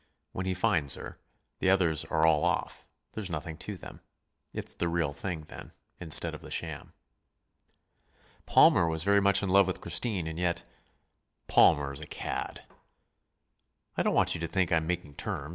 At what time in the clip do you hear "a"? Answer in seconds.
12.01-12.07